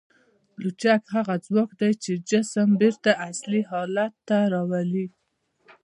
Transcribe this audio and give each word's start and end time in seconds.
لچک 0.63 1.01
هغه 1.15 1.35
ځواک 1.45 1.69
دی 1.79 1.91
چې 2.03 2.11
جسم 2.29 2.69
بېرته 2.81 3.11
اصلي 3.29 3.61
حالت 3.71 4.13
ته 4.27 4.37
راولي. 4.53 5.07